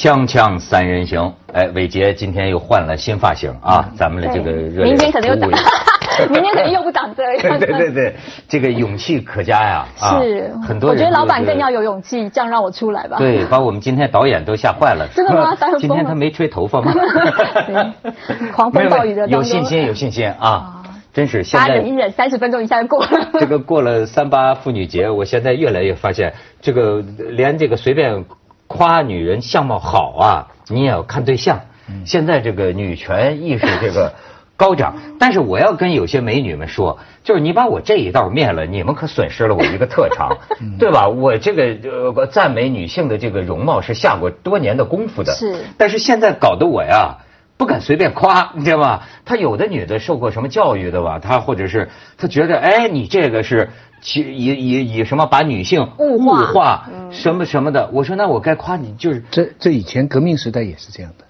[0.00, 5.50] 锵锵三人行，哎，伟杰今天又换了新发型啊，咱们的这个热烈明天可能又长，
[6.32, 7.58] 明天可能又不长这样。
[7.58, 8.16] 对对对，
[8.48, 9.86] 这个勇气可嘉呀！
[10.00, 13.18] 啊是，很多人我觉得老板更要有勇气，这样让我出来吧。
[13.18, 15.06] 对，把我们今天导演都吓坏了。
[15.14, 18.50] 真的吗 今天他没吹头发吗 对？
[18.52, 20.78] 狂风暴雨的有信心，有信心啊！
[21.12, 23.10] 真是现在忍一忍，三十分钟一下就过了。
[23.34, 28.24] 这个过了三八妇女节，我现在越来越发现，这个连这个随便
[28.72, 31.62] 夸女人相貌好啊，你也要看对象。
[32.06, 34.14] 现在这个女权意识这个
[34.56, 40.38] 高涨， 但是我要跟有些美女们说，就是你把我这一道灭了，你们可损失了我一个特长，
[40.78, 41.08] 对吧？
[41.08, 47.16] 我这个呃赞美女性的这个容貌是下过多年的功夫的，是但是现在搞得我呀。
[47.56, 49.02] 不敢随便夸，你知道吗？
[49.26, 51.18] 她有的女的受过什么教育的吧？
[51.18, 53.68] 她或者是她觉得，哎，你这个是
[54.00, 56.18] 其以以以什么把女性物
[56.52, 57.12] 化嗯。
[57.12, 57.90] 什么什么的。
[57.92, 61.24] 我说那我该夸你就是这这以前革命时代也是这样的，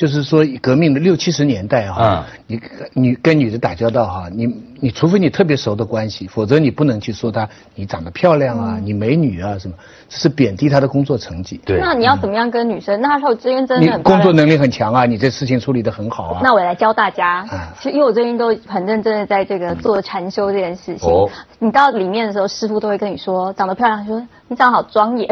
[0.00, 2.58] 就是说革命的六七十年代哈、你
[2.94, 4.46] 你跟女的打交道哈、你
[4.80, 9.74] 你除非你特别熟的关系，否则你不能去说她你长得漂亮啊，你美女啊什么，
[10.08, 11.60] 这是贬低她的工作成绩。
[11.66, 12.98] 对那你要怎么样跟女生？
[13.02, 16.40] 那她说这边真你的工作能力很强啊，你这事情处理的很好啊。
[16.42, 21.10] 那我来教大家啊，其实因为我最近都很认真的在这个做禅修这件事情。
[21.10, 21.28] 哦
[21.62, 25.28] 你到里面的时候，师傅都会跟你说，长得漂亮，说你长得好庄严。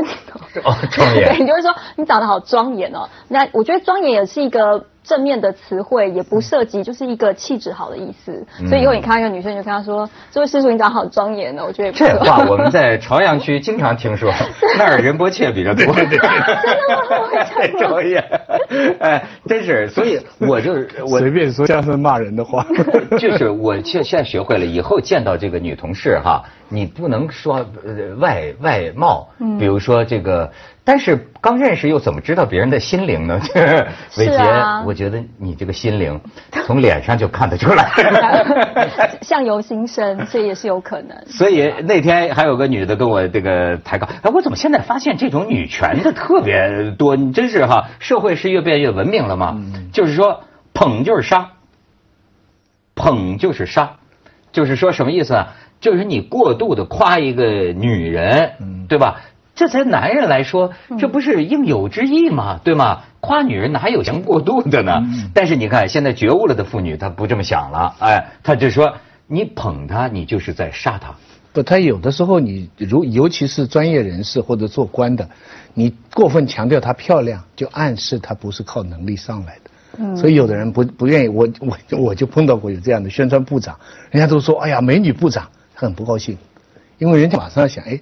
[0.65, 3.09] 哦庄严 对，你就会说你长得好庄严哦。
[3.29, 8.47] 那我觉得庄严也是一个正面的词汇，也不涉及就是一个气质好的意思。
[8.61, 12.07] 嗯所以以后你看到一个女生，你就跟她说：“这位师叔，你长得好庄严哦。”我觉得不错。
[12.07, 14.31] 这话，我们在朝阳区经常听说，
[14.77, 15.95] 那儿仁波切比较多。
[15.95, 18.25] 对对对，朝阳，
[19.01, 22.67] 哎，真是，所以我就是我随便说像是骂人的话。
[23.19, 29.29] 就是我现现在学会了，以后见到这个女同事哈，你不能说呃外外貌，
[29.59, 30.51] 比如说这个，
[30.89, 33.39] 但是刚认识又怎么知道别人的心灵呢？
[34.17, 36.19] 伟杰，啊我觉得你这个心灵
[36.65, 37.91] 从脸上就看得出来。
[39.21, 41.15] 相由心生，这也是有可能。
[41.27, 47.17] 所以那天还有个女的跟我这个抬杠，哎，我怎么现在发现这种女权的特别多？
[47.17, 49.61] 你真是哈，社会是越变越文明了吗？
[49.93, 51.51] 就是说捧就是杀，
[52.95, 53.97] 捧就是杀，
[54.53, 55.49] 就是说什么意思啊？
[55.81, 59.21] 就是你过度的夸一个女人，对吧？
[59.59, 62.61] 这才男人来说，这不是应有之义吗？
[62.63, 63.03] 对吗？
[63.19, 65.03] 夸女人哪有像过度的呢？
[65.35, 68.95] 但是你看，现在觉悟了的妇女，她不这么想了，哎，她就说
[69.27, 71.17] 你捧她，你就是在杀她。
[71.53, 75.29] 不，他有的时候你如尤其是专业人士或者做官的，
[75.75, 79.71] 你过分强调她漂亮，就暗示她不是靠能力上来的。
[79.99, 83.77] 嗯，所以有的人不不愿意，我我我就碰到过有这样的宣传部长，
[84.13, 86.39] 人家都说哎呀美女部长，他很不高兴，
[86.99, 87.99] 因为人家马上要想，哎，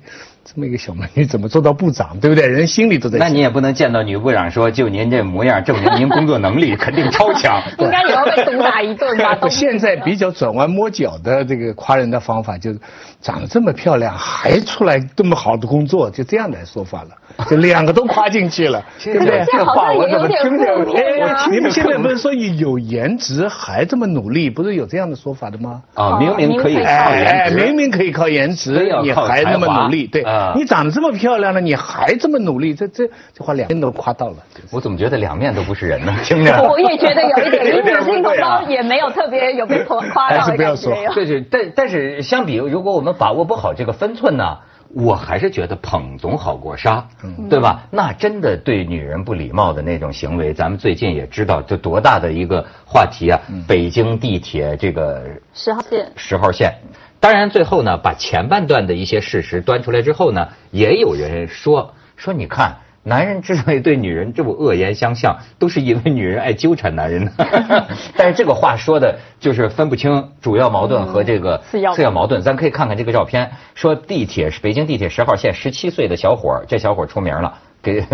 [0.48, 2.46] 这么一个小美女怎么做到部长，对不对？
[2.46, 3.18] 人心里都在。
[3.18, 7.60] 那你也不能见到女部长说，就您这模样，证明您工作能力肯定超强。
[7.78, 9.36] 应该也要被毒打一顿吧？
[9.42, 12.78] 我现在比较转弯抹角的这个夸人的方法，就是
[13.20, 17.10] 长得这么漂亮，还出来这么好的工作，就这样来说法了，
[17.50, 19.44] 就两个都夸进去了，对不对？
[19.50, 20.50] 这好像也有点负
[20.92, 21.48] 面啊。
[21.50, 25.82] 你们现在不是说有颜值还这么努力，不是有这样的说法的吗？
[25.94, 28.70] 啊，明明可以靠哎颜值，明明可以靠颜值，
[29.02, 34.36] 你还那么努力，对啊，你长得这么漂亮了，你还这么努力，这这这话两边都夸到了。
[34.70, 36.14] 我怎么觉得两面都不是人呢？
[36.22, 41.14] 听着，我也觉得有一点，有点因为女性不对啊同胞也没有特别有被夸夸到的不要说感觉。
[41.14, 44.58] 对对，但但是相比，如果我们把握不好这个分寸呢，
[44.94, 47.06] 我还是觉得捧总好过杀，
[47.50, 47.82] 对吧？
[47.90, 53.40] 那真的对女人不礼貌的那种行为，咱们最近也知道，这多大的一个话题啊！
[53.66, 56.72] 北京地铁这个十号线，十号线。
[57.18, 67.32] 当然，最后呢，把前半段的一些事实端出来之后呢，也有人说说，你看，男人之所以对女人这么恶言相向，都是因为女人爱纠缠男人呢。
[68.16, 72.40] 但是这个话说的就是分不清主要矛盾和这个次要次要矛盾。
[72.42, 78.04] 咱可以看看这个照片，说地铁北京地铁十号线十七岁的小伙儿，这小伙儿出名了，给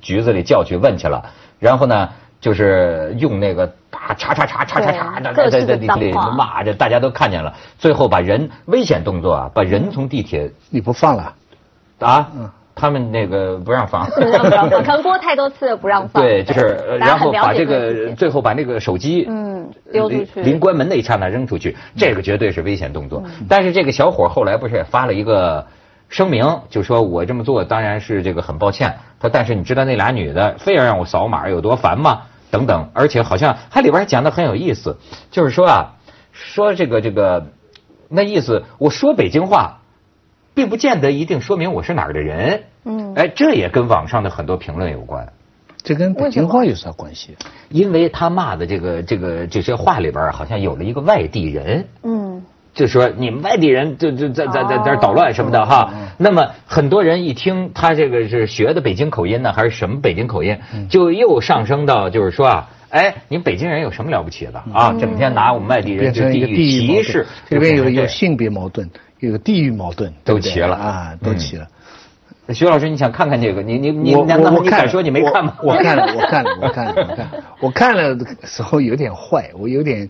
[0.00, 1.24] 局子里叫去问去了，
[1.58, 2.08] 然后呢。
[2.42, 7.54] 就是用那个啪叉叉叉叉叉叉的在在地铁里骂，这大家都看见了。
[7.78, 11.32] 最后把人危险动作啊，把人从地铁你不放了？
[12.00, 12.28] 啊，
[12.74, 14.10] 他们那个不让放。
[14.10, 14.82] 是让不让放？
[14.82, 16.20] 可能播太多次了不让放。
[16.20, 23.22] 对，就是呃然后把这解个个最后把那个手机嗯丢出去临临关门那一刹那扔出去，这个绝对是危险动作。
[23.48, 25.64] 但是这个小伙后来不是也发了一个
[26.08, 28.92] 声明，就说我这么做当然是这个很抱歉。
[29.20, 32.22] 他但是你知道那俩女的非要让我扫码有多烦吗？
[32.52, 34.96] 等等，而且好像它里边还讲的很有意思，
[35.32, 35.96] 就是说啊，
[36.30, 37.48] 说这个这个
[38.08, 39.80] 那意思，我说北京话。
[40.54, 45.32] 并不见得一定说明我是哪儿的人，嗯哎，这也跟网上的很多评论有关。
[45.82, 47.38] 这跟北京话有啥关系？
[47.70, 52.21] 因为他骂的这个这个这些话里边好像有了一个外地人，嗯，
[52.74, 55.92] 就说你们外地人就就在在在在捣乱什么的哈。
[56.18, 60.58] 那么很多人一听他这个是学的北京口音呢，还是什么北京口音，
[60.88, 64.94] 就又上升到就是说啊，哎，你们北京人有什么了不起的啊？
[64.98, 68.88] 整天拿我们外地人就地域歧视盾，，这边有有性别矛盾，
[69.18, 71.66] 有地域矛盾，都齐了啊，都嗯齐了。
[72.48, 73.62] 徐老师，你想看看这个？
[73.62, 75.56] 你你你我难道你敢说你没看吗？
[75.62, 80.08] 我我看了，我看了，我看了，我看了，我看了的时候有点坏，我有点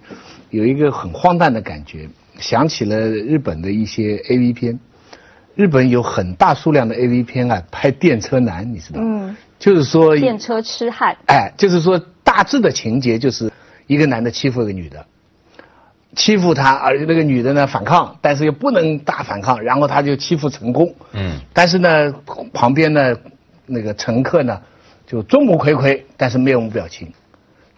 [0.51, 2.09] 有一个很荒诞的感觉，
[2.39, 4.79] 想起了日本的一些 A V 片。
[5.55, 9.07] 日本有很大数量的 A V 片啊，拍电车男，你知道吗？
[9.07, 13.53] 嗯，就是说，电车痴汉，哎，就是说大致的情节就是
[13.87, 15.05] 一个男的欺负一个女的，
[16.17, 20.95] 欺负她，而那个女的呢反抗，但是又不能大反抗，然后他就欺负成功。
[21.13, 22.11] 嗯，但是呢，
[22.55, 23.15] 旁边呢
[23.67, 24.59] 那个乘客呢
[25.07, 27.13] 就众目睽睽，但是面无表情。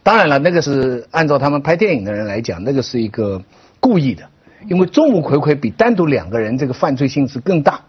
[0.05, 3.43] 当然了，那个是按照他们拍电影的人来讲，那个是一个
[3.81, 4.25] 故意的，
[4.69, 7.81] 因为众目睽睽比单独两个人这个犯罪性质更大，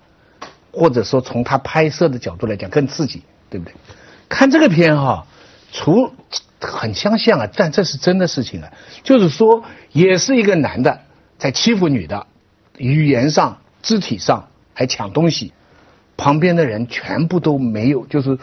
[0.72, 3.74] 或者说从他拍摄的角度来讲更刺激，对不对？
[4.28, 5.26] 看这个片哈、
[5.72, 6.12] 除
[6.60, 8.72] 很相像啊，但这是真的事情啊，
[9.04, 11.02] 就是说也是一个男的
[11.38, 12.26] 在欺负女的，
[12.78, 15.54] 语言上、肢体上还抢东西，
[16.18, 18.38] 旁边的人全部都没有，就是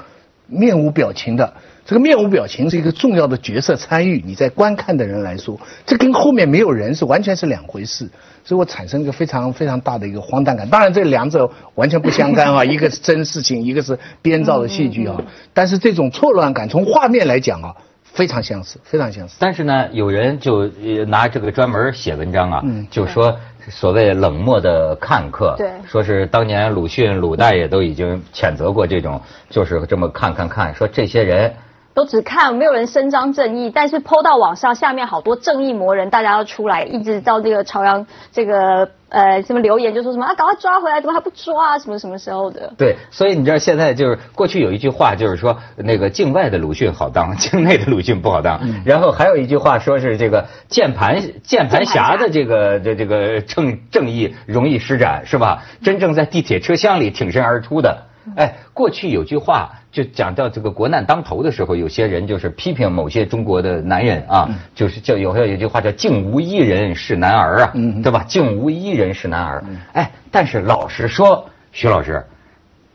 [0.46, 1.55] 面无表情的。
[1.84, 8.08] 这个面无表情是一个重要的角色参与，你在观看的人来说，这跟后面没有人是完全是两回事，
[8.44, 10.69] 所以我产生一个非常非常大的一个荒诞感。
[10.69, 15.20] 当然，这两者完全不相干啊， 一个是真事情，一个是编造的戏剧啊。
[15.52, 17.75] 但是这种错乱感，从画面来讲啊，
[18.05, 19.35] 非常相似，非常相似。
[19.40, 23.37] 但是呢，有人就呃拿这个专门写文章啊，嗯就说
[23.69, 29.20] 所谓冷漠的看客，对说是当年鲁迅鲁大爷都已经谴责过这种，
[29.50, 31.52] 就是这么看看看，说这些人
[31.94, 33.71] 都只看，没有人伸张正义。
[33.71, 41.79] 但是抛到网上，下面好多正义魔人，大家要出来，一直到这个朝阳这个呃什么留言，就说什么啊，赶快抓回来，怎么还不抓啊？
[41.79, 42.73] 什么什么时候的？
[42.79, 48.61] 对，所以你知道现在就是过去有一句话，就是说那个境外的鲁迅好当，境内的鲁迅不好当。
[48.85, 55.62] 然后还有一句话说是这个键盘键盘侠的这个这这个正正义容易施展是吧？
[55.83, 58.06] 真正在地铁车厢里挺身而出的。
[58.37, 68.25] 哎，过去有句话就讲到这个国难当头的时候，有些人就是批评某些中国的男人啊，就是叫有有有句话叫“竟无一人是男儿”啊，嗯对吧？
[68.29, 69.65] 竟无一人是男儿。
[69.93, 72.25] 哎，但是老实说，徐老师，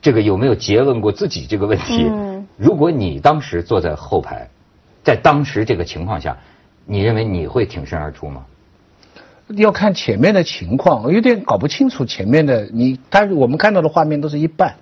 [0.02, 2.08] 这个有没有诘问过自己这个问题？
[2.10, 4.48] 嗯如果你当时坐在后排，
[5.04, 6.36] 在当时这个情况下，
[6.86, 8.44] 你认为你会挺身而出吗？
[9.50, 14.76] 要看前面的情况，我有点搞不清楚前面的你，但是我们看到的画面都是一半，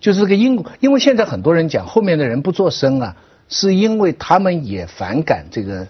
[0.00, 3.16] 就是这个因果，因为现在很多人讲后面的人不做声啊，
[3.48, 5.86] 是因为他们也反感这个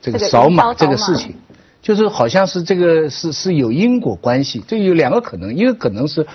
[0.00, 1.34] 这个扫码这个事情，
[1.82, 6.26] 就是好像是这个是是有因果关系，这有两个可能，一个可能是，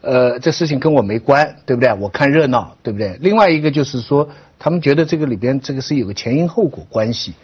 [0.00, 1.92] 呃，这事情跟我没关，对不对？
[1.94, 3.16] 我看热闹，对不对？
[3.20, 4.28] 另外一个就是说，
[4.58, 7.34] 他们觉得这个里边这个是有个前因后果关系，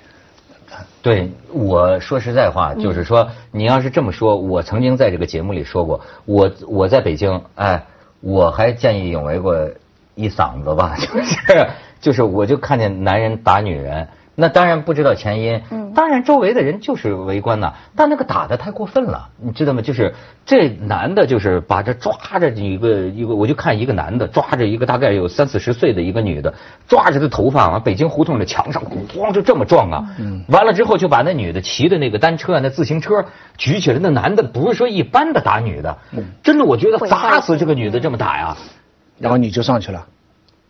[1.03, 7.87] 对，我说实在话，就是说，你要是这么说，我曾经在这个节目里说过，我我在北京，哎，
[8.25, 9.55] 我还见义勇为过
[10.15, 11.69] 一嗓子吧，就是
[12.01, 19.81] 就是，我就看见男人打女人，那当然不知道前因，嗯当然周围的人就是围观呐，但那个打的太过分了，你知道吗？
[19.81, 20.14] 就是
[20.44, 26.53] 这男的，就是把这抓着一个一个，我就看一个男的抓着一个大概有三四十岁的一个女的，
[26.88, 33.26] 抓着她头发往北京胡同的墙上咣就这么撞啊，嗯完了之后就把那女的骑的那个单车啊，那自行车
[33.56, 35.98] 举起来，那男的不是说一般的打女的，
[36.43, 38.56] 真的我觉得砸死这个女的这么打呀。
[39.17, 40.06] 然后你就上去了。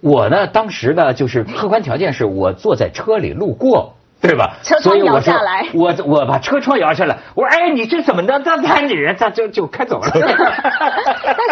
[0.05, 4.57] 我呢，当时呢，就是客观条件是我坐在车里路过，对吧？
[4.63, 8.39] 车窗摇下来我我把车窗摇下来，我说哎，你这怎么的？
[8.41, 10.11] 他他女人，他就就开走了。
[10.13, 10.23] 但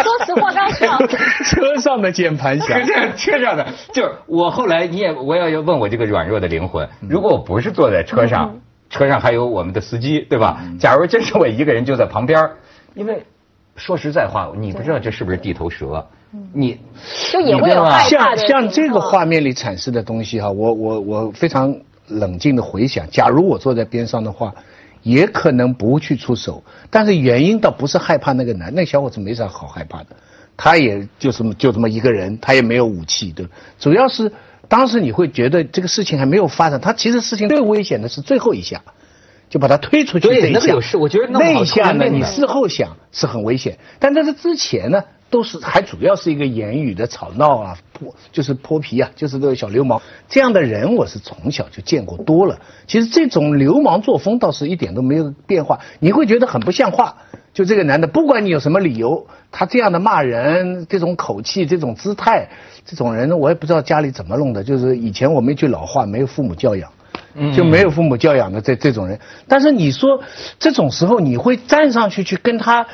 [0.03, 2.79] 说实话，刚刚徐老师，车上的键盘侠
[3.15, 8.59] 车上的，就是我后来你也我要要问我这个软弱的灵魂，如果我不是坐在车上，
[8.91, 10.61] 车上还有我们的司机，对吧？
[10.79, 12.51] 假如真是我一个人就在旁边儿，
[12.93, 13.25] 因为
[13.75, 16.05] 说实在话，你不知道这是不是地头蛇，
[16.53, 16.79] 你
[17.31, 21.75] 就也会有害怕的像像这个画面里阐释的东西哈，我我我非常
[22.07, 24.53] 冷静的回想，假如我坐在边上的话，
[25.03, 30.07] 也可能不去出手，但是原因倒不是害怕那个男，那小伙子没啥好害怕的，
[30.57, 33.47] 他也就这么就这么一个人，他也没有武器，对，
[33.79, 34.31] 主要是
[34.67, 38.81] 当时你会觉得这个事情还没有发展，他其实事情最危险的是最后一下。
[39.53, 40.27] 就把他推出去
[40.97, 52.59] 我觉得那一下呢，你事后想是很危险，但在这之前呢，都是还主要是一个言语的吵闹啊，泼就是泼皮啊，就是这个小流氓这样的人，我是从小就见过多了。
[52.87, 57.17] 其实这种流氓作风倒是一点都没有变化，你会觉得很不像话。
[57.53, 62.49] 就这个男的，不管你有什么理由，他这样的骂人，这种口气，这种姿态，
[62.87, 64.63] 这种人我也不知道家里怎么弄的。
[64.63, 66.91] 就是以前我们一句老话，没有父母教养。
[67.55, 70.21] 就没有父母教养的这这种人，但是你说
[70.59, 72.85] 这种时候你会站上去去跟他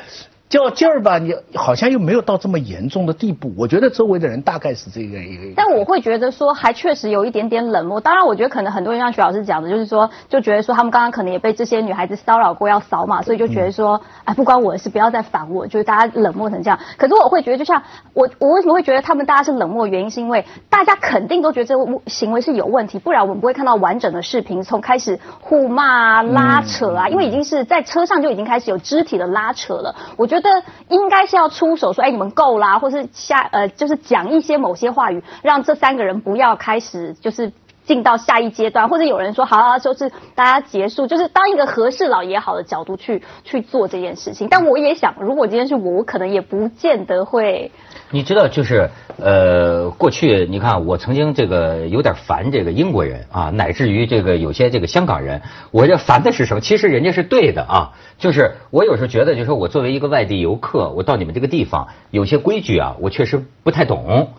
[0.50, 1.16] 较劲儿吧？
[1.18, 3.52] 你好像又没有到这么严重的地步。
[3.56, 5.54] 我觉得周围的人大概是这个一个。
[5.54, 8.00] 但我会觉得说，还确实有一点点冷漠。
[8.00, 16.78] 当然，我觉得可能很多人像徐老师讲的，就是说，就觉得说他们刚刚可能也被这些女孩子骚扰过，要扫码，所以就觉得说，哎，不关我的事，不要再烦我，就是大家冷漠成这样。
[16.96, 17.80] 可是我会觉得，就像
[18.12, 19.86] 我，我为什么会觉得他们大家是冷漠？
[19.86, 25.84] 原因是因为大家肯定都觉得这个行为是有问题，不然我们不会看到完整的视频，从开始互骂
[26.16, 29.94] 啊、拉扯啊，因为已经是在车上就已经开始有肢体的拉扯了。
[30.16, 30.39] 我觉得
[30.88, 37.52] 应该是要出手说，哎，你们够啦，或是下呃，就是讲一些某些话语，让这三个人不要开始就是。
[37.82, 44.46] 进到下一阶段，或者有人说好、啊，就是大家结束，就是当一个和事佬也好的角度去去做这件事情。
[44.48, 47.72] 但我也想，如果今天是我，我可能也不见得会。
[48.12, 56.60] 你知道，就是呃，过去你看，我曾经这个有点烦这个英国人啊，乃至于这个有些这个香港人，我这烦的是什么？
[56.60, 64.32] 其实人家是对的啊，就是我有时候觉得，就是说我作为一个外地游客，我到你们这个地方，有些规矩啊，我确实不太懂。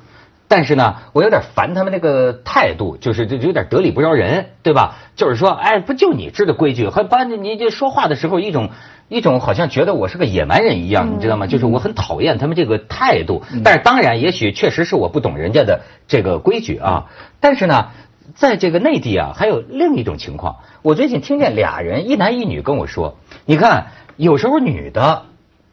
[0.49, 4.97] 但是呢，我有点烦他们那个态度，就是就有点得理不饶人，对吧？
[5.15, 8.69] 就是说，哎，不就你知道规矩，还把你这说话的时候一种
[9.11, 11.45] 一种好像觉得我是个野蛮人一样，你知道吗？
[11.45, 13.43] 就是我很讨厌他们这个态度。
[13.61, 17.07] 但是当然，也许确实是我不懂人家的这个规矩啊。
[17.41, 17.89] 但是呢，
[18.35, 25.25] 在这个内地啊，还有另一种情况，我最近听见俩人一男一女跟我说，你看，有时候女的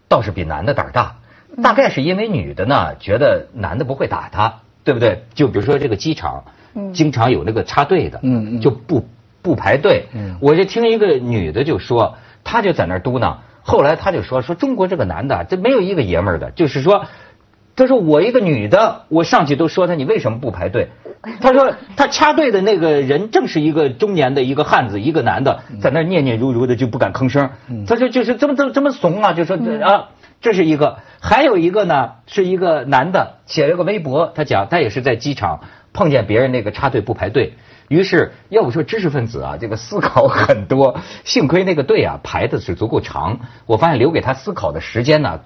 [0.08, 1.18] 倒是比男的胆儿大，
[1.62, 4.60] 大概是因为女的呢觉得男的不会打她。
[4.84, 5.24] 对不对？
[5.34, 6.44] 就比如说这个机场，
[6.94, 9.06] 经常有那个插队的，嗯嗯就不
[9.42, 10.06] 不排队。
[10.40, 12.16] 我就听一个女的就说，
[12.48, 13.36] 她就在那儿嘟囔。
[13.60, 17.04] 后来他就说说中国这个男的，这没有一个爷们儿的，就是说，
[17.76, 20.88] 他说我一个女的，我上去都说他你为什么不排队？
[21.42, 27.50] 他说他插队的那个人正是一个中年的一个汉子，一个男的，在那儿念念如如的就不敢吭声。
[27.86, 30.08] 他说就是这么这么这么怂啊，就说啊。
[30.40, 37.54] 这是一个，还有一个呢，是一个男的写了个微博，他讲他也是在机场碰见别人那个插队不排队，
[37.88, 45.40] 于是要不说知识分子啊，这个思考很多， 幸亏那个队啊排的是足够长，我发现留给他思考的时间呢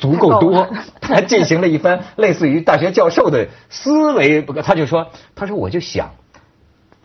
[0.00, 0.68] 足够多，
[1.00, 6.12] 他进行了一番 类似于大学教授的思维，他就说，他说我就想，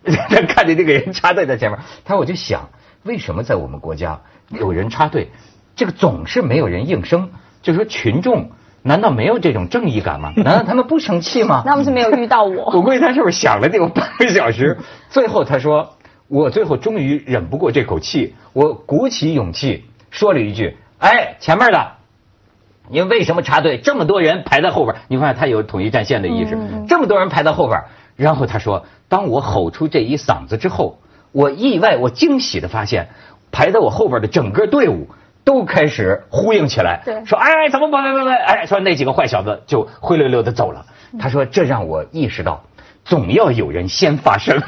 [0.03, 2.69] 他看见这个人插队在前面，他说我就想，
[3.03, 5.31] 为什么在我们国家有人插队？
[5.75, 7.29] 这个总是没有人应声，
[7.61, 10.33] 就说群众难道没有这种正义感吗？
[10.37, 11.63] 难道他们不生气吗？
[11.67, 12.65] 他们是没有遇到我。
[12.73, 14.77] 我估计他是不是想了得有半个小时？
[15.09, 15.95] 最后他说
[16.27, 21.93] ：“我最后终于忍不过这口气，我鼓起勇气说了一句：‘哎，前面的，
[22.89, 23.77] 你为什么插队？
[23.77, 26.57] 这么多人排在后边，你发现他有统一战线的意识。
[26.87, 27.81] 这么多人排在后边，
[28.15, 30.99] 然后他说：‘当我吼出这一嗓子之后，
[31.31, 33.09] 我意外，我惊喜的发现，
[33.51, 35.09] 排在我后边的整个队伍。’
[35.43, 40.85] 都开始呼应起来，说哎，怎么不不不不，哎，说那几个坏小子就灰溜溜的走了。
[41.19, 42.63] 他说这让我意识到，
[43.03, 44.61] 总要有人先发声。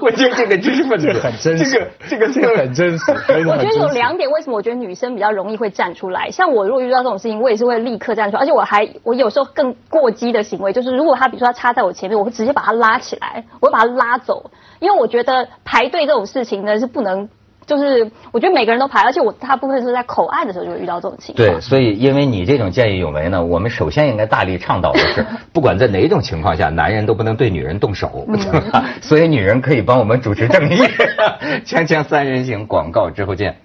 [0.00, 3.10] 我觉得 这个知识分子很真实，这个这个这个很真实。
[3.10, 6.30] 我觉得有两点，为什么我觉得女生比较容易会站出来？
[6.30, 17.28] 像我如果遇到这种事情，我也是会立刻站出来，而且我还我有时候更过激的行为，就是如果他比如说他插在我前面，我会直接把他拉起来，我会把他拉走，因为我觉得排队这种事情呢是不能。
[17.66, 21.46] 就是我觉得每个人都排，而且我大部分是在口岸的时候就会遇到这种情况。
[21.46, 28.26] 对，所以因为你这种见义勇为呢，我们首先应该大力倡导的是， 不管在哪种情况下，男人都不能对女人动手，
[29.00, 30.78] 所以女人可以帮我们主持正义。
[31.64, 33.56] 锵锵三人行，广告之后见。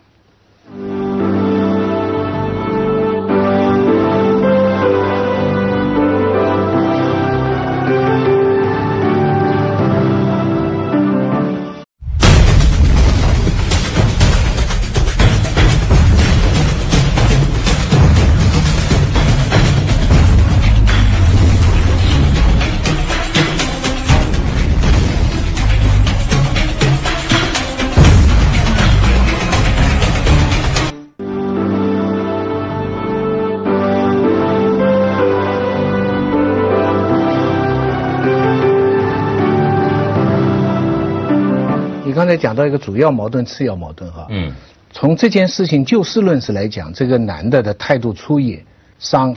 [42.29, 44.27] 才讲到一个主要矛盾、次要矛盾哈。
[44.29, 44.53] 嗯，
[44.91, 48.63] 从这件事情就事论事来讲，这个男的的态度粗野、
[49.00, 49.36] 伤、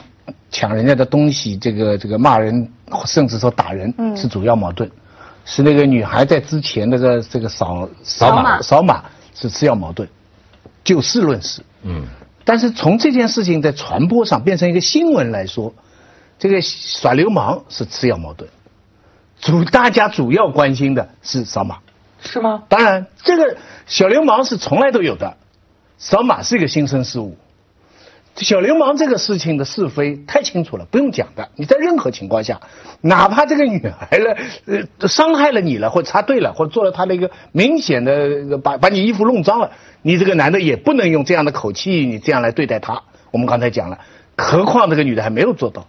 [0.50, 2.70] 抢人家的东西，这个这个骂人，
[3.06, 4.90] 甚至说打人，是主要矛盾。
[5.44, 10.08] 是那个女孩在之前那个这个扫扫码扫码是次要矛盾，
[10.84, 11.62] 就事论事。
[11.82, 12.04] 嗯，
[12.44, 15.74] 但是从这件事情在传播上变成一个新闻来说，
[16.38, 18.46] 这个耍流氓是次要矛盾，
[19.40, 21.78] 主大家主要关心的是扫码。
[22.22, 22.62] 是吗？
[22.68, 25.36] 当然，这个小流氓是从来都有的，
[25.98, 27.36] 扫码是一个新生事物。
[28.36, 31.50] 小流氓这个事情的是非太清楚了，不用讲的。
[31.54, 32.62] 你在任何情况下，
[33.02, 43.02] 哪怕这个女孩了，呃，伤害了你了，或插队了，或者做了他的一个明显的把把你衣服弄脏了，你这个男的也不能用这样的口气，你这样来对待他。
[43.30, 43.98] 我们刚才讲了，
[44.36, 45.86] 何况这个女的还没有做到。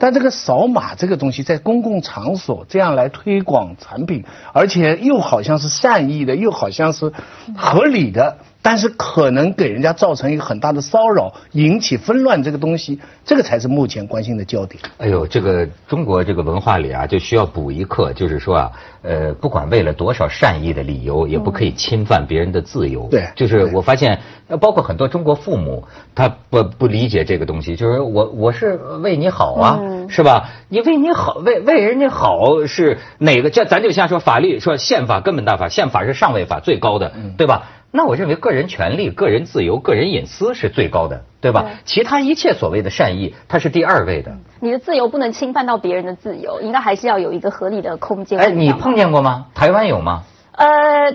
[0.00, 7.12] 但这个扫码这个东西，在公共场所这样来推广产品，而且又好像是善意的，又好像是
[7.54, 8.38] 合理的。
[8.62, 14.82] 但是可能给人家造成一个很大的骚扰，引起纷乱，这个东西，这个才是目前关心的焦点。
[14.98, 23.08] 哎呦，这个中国这个文化里啊，就需要补一课，就是说啊，呃，不管为了多少善意的理由，也不可以侵犯别人的自由。
[23.10, 24.20] 对，就是我发现，
[24.60, 30.50] 包括很多中国父母，他不不理解这个东西，就是我我是为你好啊，是吧？
[30.68, 33.48] 你为你好，为为人家好是哪个？
[33.48, 37.68] 这咱就像说法律，说宪法根本大法，宪法是上位法最高的，对吧？
[37.92, 41.70] 那我认为个人权利、个人自由、个人隐私是最高的，对吧？
[41.84, 44.36] 其他一切所谓的善意，它是第二位的。
[44.60, 48.38] 你的自由不能侵犯到别人的自由，应该还是要有一个合理的空间。
[48.38, 49.46] 哎，你碰见过吗？
[49.54, 50.22] 台湾有吗？
[50.52, 50.66] 呃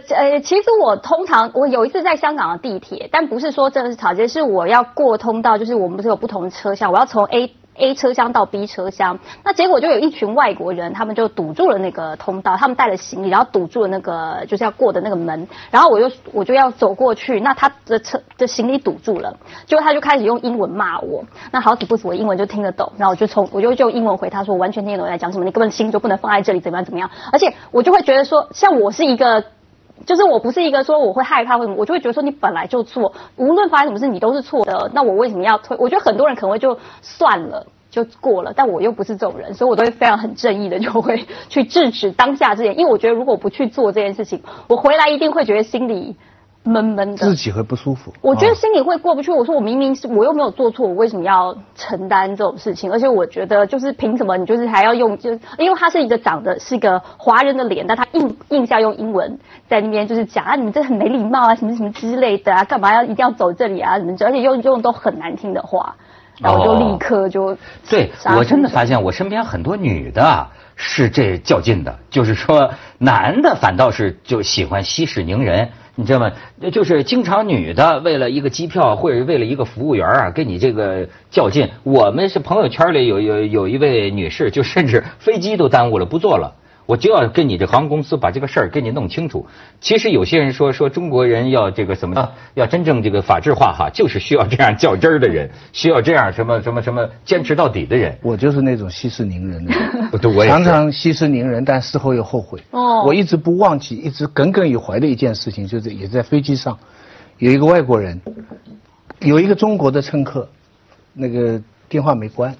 [0.10, 7.52] 呃，其实我通常我有一次在香港的地铁，但不是说真的是吵架，是我要过通道，就是我们不是有不同的车厢，我要从 A。
[7.76, 29.44] A 车厢到 B 车厢，那结果就有一群外国人，他们就堵住了那个通道，他们带了行李，然后堵住了那个就是要过的那个门，然后我就我就要走过去，那他的车的行李堵住了，结果他就开始用英文骂我，那好死不死我英文就听得懂，然后我就从我就就英文回他说我完全听得懂在讲什么，你根本心就不能放在这里，怎么样怎么样，而且我就会觉得说，像我是一个。
[30.06, 35.76] 就是我不是一个说我会害怕或什么，我就会觉得说你本来就错，无论发生什么事你都是错的，那我为什么要退？
[35.80, 46.16] 我觉得很多人可能会就算了就过了，但我又不是这种人，所以我都会非常很正义的就会去制止当下这件，因为我觉得如果不去做这件事情，我回来一定会觉得心里。
[46.66, 48.12] 闷闷的，自己会不舒服。
[48.22, 49.32] 我觉得心里会过不去。
[49.32, 52.92] 我说我明明是我又没有做错，我为什么要承担这种事情？
[52.92, 55.18] 而且我觉得就是凭什么你就是还要用？
[55.18, 64.00] 就因为他是一个长得是一个华人的脸，但他硬硬是要用英文在那边就是讲啊，你们这很没礼貌啊，什么什么之类的啊，干嘛要一定要走这里啊？
[64.00, 64.16] 什么？
[64.22, 65.96] 而且用用都很难听的话，
[66.40, 67.56] 然后就立刻就
[67.88, 75.70] 对我真的发现我身边很多女的是这较劲的，就是说男的反倒是就喜欢息事宁人。
[75.96, 76.32] 你知道吗？
[76.74, 81.70] 就是经常女的为了一个机票或者为了一个服务员啊，跟你这个较劲。
[81.84, 86.56] 我们是朋友圈里有有有一位女士，就甚至飞机都耽误了，不坐了。
[86.86, 89.48] 我就要跟你这航空公司把这个事儿给你弄清楚。
[89.82, 98.18] 其实有些人说说中国人要这个什么，要真正这个法治化哈，就是需要这样较真儿的人，需要这样什么什么什么坚持到底的人。
[98.22, 100.12] 我就是那种息事宁人的人，
[100.48, 102.62] 常常息事宁人，但事后又后悔。
[102.72, 106.78] 哦，我一直不忘记，一直耿耿于怀的一件事情，就是也在飞机上，
[107.40, 108.22] 有一个外国人，
[109.22, 110.50] 有一个中国的乘客，
[111.14, 112.56] 那个电话没关，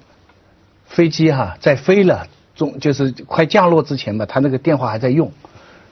[0.84, 2.26] 飞机哈在飞了。
[2.56, 5.30] 中就是快降落之前吧，他那个电话还在用，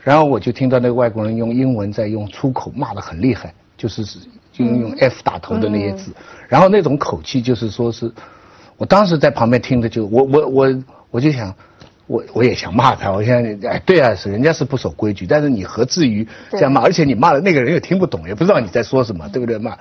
[0.00, 4.02] 然后我就听到那个外国人用英文在用粗口骂的很厉害，就是
[4.56, 6.10] 用用 F 打头的那些字，
[6.48, 8.10] 然后那种口气就是说是，
[8.78, 11.54] 我当时在旁边听着就我我我我就想，
[12.06, 16.80] 我我也想骂他，我想哎对啊是人家是不守规矩，但是你何至于这样骂？
[16.80, 19.76] 而且你骂的那个人又听不懂，也不知道你在说什么，对不对骂？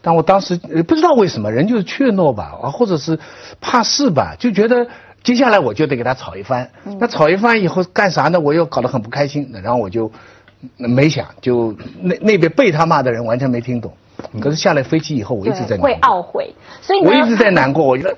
[0.00, 3.18] 但我当时不知道为什么人就是怯懦吧，啊或者是
[3.60, 4.88] 怕事吧，就觉得。
[5.22, 8.40] 接下来我就得给他吵一番，那吵一番以后干啥呢？
[8.40, 10.10] 我又搞得很不开心，然后我就
[10.76, 13.92] 没想，就那那边被他骂的人完全没听懂。
[14.40, 17.84] 可是下了飞机以后，我一直在会懊悔，所以我一直在难过。
[17.86, 18.16] 我觉得，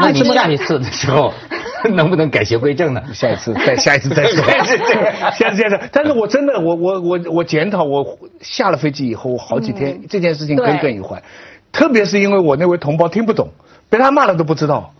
[0.00, 1.32] 那你下一次的时候
[1.94, 3.00] 能不能改邪归正呢？
[3.14, 4.42] 下一次再下一次再说。
[5.30, 11.22] 下次下次，但是我真的，我我我我检讨，我下了飞机以后，我好几天这件事情耿耿于怀，
[11.70, 13.50] 特别是因为我那位同胞听不懂，
[13.88, 14.92] 被他骂了都不知道。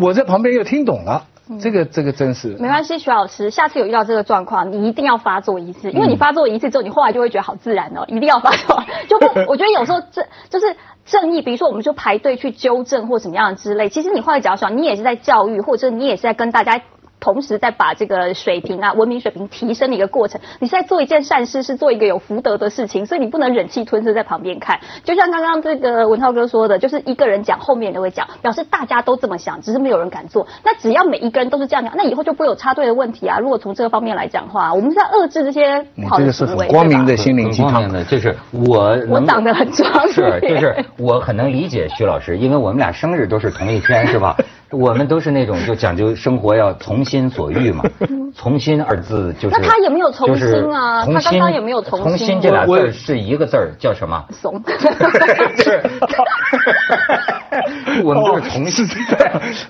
[0.00, 1.26] 我在旁边又听懂了，
[1.60, 2.48] 这个这个真是。
[2.60, 8.82] 没关系，徐老师，下次有遇到这个状况，你一定要发作一次，因为你发作一次之后，你后来就会觉得好自然哦，一定要发作。
[9.08, 16.80] 就不我觉得有时候这就是正义，比如说我们就排队去纠正或怎么样之类，其实你换个角度想，你也是在教育，或者你也是在跟大家
[17.20, 20.40] 同时在把这个水平啊、文明水平提升的一个过程。
[20.58, 24.80] 你是在做一件善事，是做一个有福德的事情，所以你不能忍气吞声在旁边看。
[25.04, 30.46] 就像刚刚这个文涛哥说的，就是一个人讲，后面人都会讲，表示大家都这么想，只是没有人敢做。
[30.64, 33.38] 那只要每一个人都是这样讲，那以后就不会有插队的问题啊。
[33.38, 35.84] 如果从这个方面来讲的话，我们是要遏制这些
[36.18, 36.66] 这个是的行为。
[36.66, 37.92] 很光明的心灵鸡汤很光明。
[37.92, 44.36] 的，就是我我长得很壮是，就是我很能理解徐老师，因为我们俩生日都是同一天，是吧？
[44.72, 47.84] 我们都是那种就讲究生活要从心所欲嘛，
[48.34, 49.56] 从心二字就是。
[49.60, 54.24] 那他也没有从心啊就是他刚刚也没有从心从心这俩字是一个字儿，叫什么？
[54.30, 54.62] 怂。
[55.58, 55.82] 是，
[58.04, 58.86] 我们都是从心。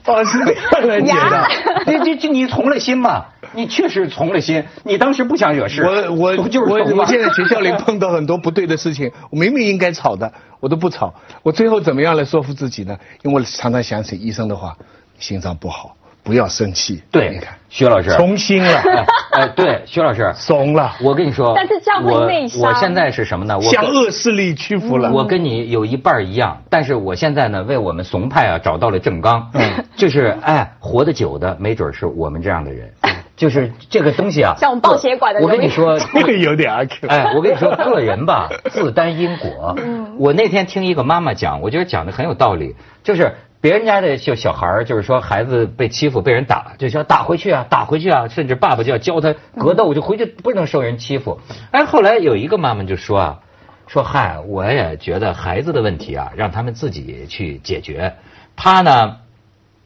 [0.05, 1.49] 哦，是这样 来解的。
[1.87, 3.25] 你这这你从了心嘛？
[3.53, 5.83] 你确实从了心，你当时不想惹事。
[5.83, 11.15] 我我就是我我现在学校里碰到很多不对的事情，我明明应该吵的，我都不吵。
[11.43, 12.97] 我最后怎么样来说服自己呢？
[13.23, 14.77] 因为我常常想起医生的话，
[15.19, 17.03] 心脏不好，不要生气。
[17.11, 18.11] 对，你看，徐老师。
[18.11, 23.57] 重新了，哎哎，对，徐老师，怂了，我跟你说，但是这样会我内伤我现在是什么呢？
[23.57, 25.11] 我向跟恶势力屈服了。
[25.11, 32.93] 我跟你有一半儿一样，但是我现在呢，为我们怂派啊找到了正纲，嗯就是哎，活得久的，没准是我们这样的人，
[33.37, 37.09] 就是这个东西啊，像我们爆血管的容易我跟你说， 这个有点阿 Q。
[37.09, 39.75] 哎，我跟你说，个人吧，自担因果。
[39.79, 51.39] 嗯我那天听一个妈妈讲，我觉得讲的很有道理，就是别人家的就小孩儿，就是说孩子被欺负被人打，就说打回去啊，打回去啊，甚至爸爸就要教他格斗，就回去不能受人欺负。
[51.71, 53.41] 哎，后来有一个妈妈就说啊，
[53.87, 58.15] 说嗨，我也觉得孩子的问题啊，让他们自己去解决。
[58.57, 59.17] 他呢，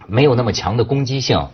[0.07, 1.49] 没有那么强的攻击性，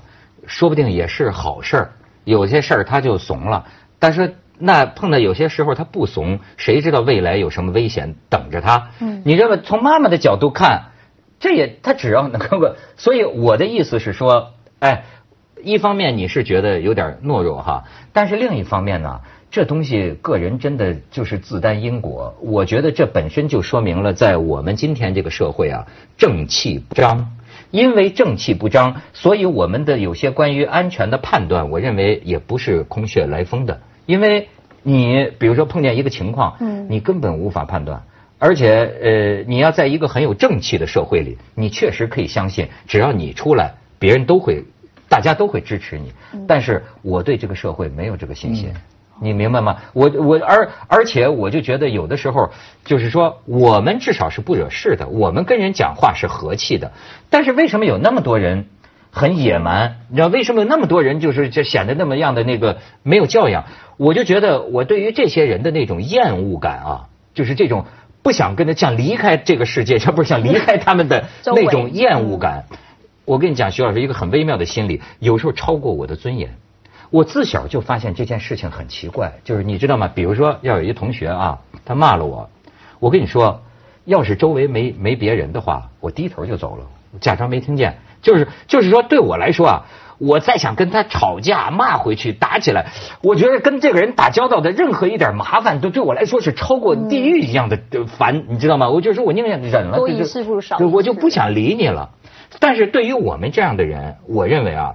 [0.46, 1.92] 说不定也是好事儿。
[2.24, 3.64] 有些事儿他就怂了，
[3.98, 8.90] 但是那碰到有些时候他不怂，谁知道未来有什么危险等着他？
[9.00, 9.59] 嗯你知道吗？
[9.64, 10.89] 从妈妈的角度看，
[11.40, 15.05] 这也他只要能够， 所以我的意思是说，哎，
[15.64, 22.37] 一方面你是觉得有点懦弱哈，但是另一方面呢，这东西个人真的就是自担因果。
[22.40, 27.33] 我觉得这本身就说明了，在我们今天这个社会啊，正气不彰。
[27.70, 33.81] 因为正气不彰，所以我们的有些关于安全的判断，我认为也不是空穴来风的。
[34.07, 34.48] 因为
[34.83, 38.03] 你比如说碰见一个情况，嗯你根本无法判断，
[38.40, 44.64] 而且呃，你要在一个很有正气的社会里，你确实可以相信，只要你出来，别人都会，
[45.09, 46.12] 大家都会支持你。
[46.48, 48.72] 但是我对这个社会没有这个信心。
[49.22, 49.76] 你明白吗？
[49.92, 52.50] 我我而而且我就觉得有的时候
[52.87, 56.92] 就是说，我们至少是不惹事的，我们跟人讲话是和气的。
[57.29, 58.64] 但是为什么有那么多人
[59.11, 59.98] 很野蛮？
[60.09, 63.66] 你知道为什么有那么多人就是就显得那么样的那个没有教养？
[63.98, 66.90] 我就觉得我对于这些人的那种厌恶感啊，
[67.35, 67.85] 就是这种
[68.31, 72.64] 不想跟他想离开这个世界， 要不是想离开他们的 那种厌恶感。
[73.25, 76.55] 我跟你讲，徐老师一个很微妙的心理，有时候超过我的尊严。
[77.11, 80.09] 我自小就发现这件事情很奇怪，就是你知道吗？
[80.14, 82.49] 比如说，要有一同学啊，他骂了我，
[83.01, 83.61] 我跟你说，
[84.05, 86.87] 要是周围没没别人的话，我低头就走了，
[87.21, 87.99] 假装没听见。
[88.23, 89.87] 就是就是说，对我来说啊，
[90.20, 98.90] 我再想跟他吵架、骂回去、打起来，我觉得跟这个人打交道的任何一点麻烦，都对我来说是超过地狱一样的呃烦，你知道吗？
[98.90, 102.11] 我就说我宁愿忍了，多一就是事不如少一对我就不想理你了。
[102.59, 104.94] 但是对于我们这样的人，我认为啊，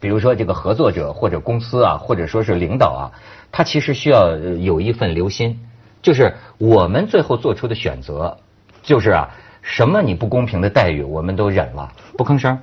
[0.00, 3.02] 比如说这个合作者或者公司啊，或者说是领导啊，
[3.50, 5.60] 他其实需要呃有一份留心，
[6.02, 8.36] 就是我们最后做出的选择，
[8.82, 9.30] 就是啊，
[9.62, 12.58] 什么你不公平的待遇我们都忍了，不吭声。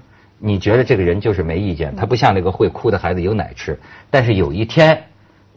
[0.46, 3.80] 你觉得这个人就是没意见，他不像那个会哭的孩子有奶吃，
[4.12, 5.04] 但是有一天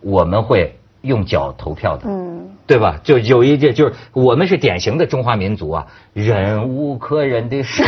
[0.01, 2.05] 我们会用脚投票的。
[2.09, 3.01] 嗯，对吧？
[3.03, 7.83] 就有一件，就是我们是典型的中华民族啊，忍无可忍的时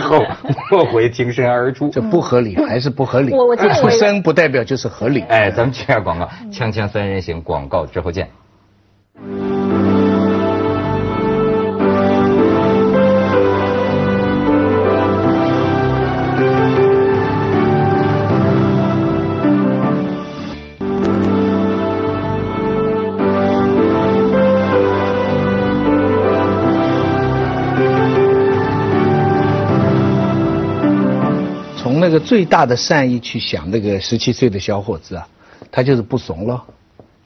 [0.00, 0.24] 候，
[0.72, 1.90] 莫会挺身而出。
[1.90, 3.32] 这不合理还是不合理？
[3.32, 5.20] 我我记得我出声不代表就是合理。
[5.28, 8.28] 哎，咱们接下广告，锵锵三人行广告之后见。
[32.22, 35.26] 最大的善意去想，那个十七岁的小伙子啊，
[35.70, 36.62] 他就是不怂了。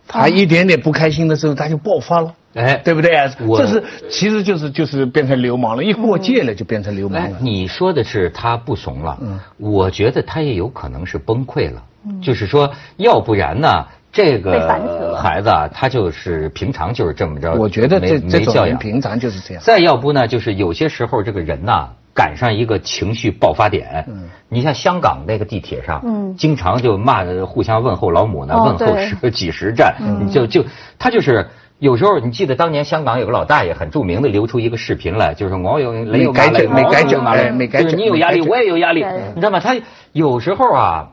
[0.09, 3.29] 他一点点不开心的时候，他就爆发了，哎对不对啊？
[3.45, 7.37] 我这是其实就是就是变成流氓了，一过界了就变成流氓哎了，。
[7.41, 11.83] 你说的是他不怂了，嗯我觉得他也有可能是崩溃了，
[12.23, 18.69] 就是说，要不然呢，这个孩子啊，他就是平常就是这么着，我觉得这没这教养。
[18.69, 19.63] 人平常就是这样。
[19.65, 24.05] 再要不呢，就是有些时候这个人呐，赶上一个情绪爆发点。
[24.09, 24.31] 嗯。
[24.49, 26.35] 你像香港那个地铁上，嗯。
[26.37, 30.65] 经常就骂互相问候老母呢，哦问候十几十站，你就就
[30.99, 31.47] 他就是。
[31.79, 37.05] 有时候你记得当年香港有个老大爷很著名的流出一个视频来，就是我有没改正没改
[37.51, 39.61] 没改就是正你有压力，我也有压力，你知道吗？
[39.61, 39.77] 他
[40.13, 41.11] 有时候啊，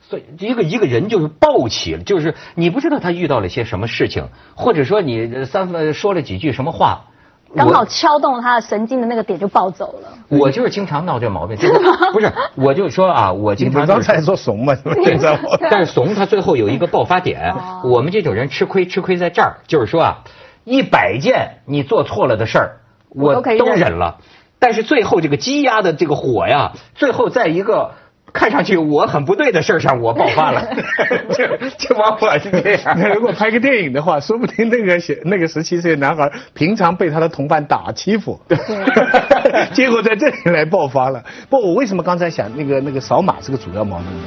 [0.00, 7.08] 所以一个一个人就是暴起了，就是你不知道他遇到了些什么事情，或者说你三分说了几句什么话，
[7.54, 10.08] 刚好敲动他的神经的那个点就暴走了。
[10.28, 11.78] 我就是经常闹这毛病，真的
[12.12, 12.32] 不是？
[12.54, 14.76] 我就说啊，我经常就是刚才说怂嘛？
[14.84, 15.56] 你知道吗？
[15.70, 20.18] 但是怂他最后有一个爆发点哦，我们这种人吃亏吃亏在这儿，就是说啊，
[20.64, 22.80] 一百件你做错了的事儿，
[23.10, 24.18] 我都忍了，
[24.58, 27.92] 但是最后这个积压的这个火呀，最后在一个。
[28.36, 30.62] 看上去我很不对的事儿上，我爆发了，
[31.32, 31.46] 就
[31.78, 32.94] 就往往是这样。
[32.98, 38.38] 那如果拍个电影的话，说不定那个小那个十七岁的男孩平常被他的同伴打欺负，
[39.72, 41.24] 结果在这里来爆发了。
[41.48, 44.22] 不，我为什么刚才想那个那个扫码是个主要矛盾呢？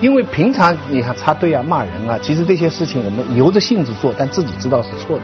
[0.00, 5.22] 因为平常你看插队啊、骂人啊，其实这些事情我们由着性子做，但自己知道是错的。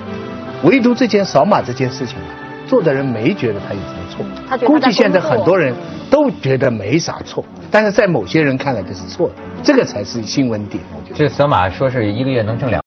[0.64, 2.28] 唯独这件扫码这件事情啊，
[2.66, 4.24] 做的人没觉得他有什么错。
[4.48, 5.74] 他觉得他估计现在很多人
[6.11, 11.16] 都觉得没啥错，但是在某些人看来这是错的，这个才是新闻点，我觉得。
[11.16, 12.83] 这索马说是一个月能挣两。